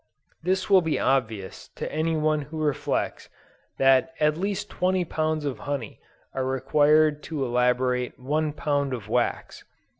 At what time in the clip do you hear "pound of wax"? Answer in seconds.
8.51-9.63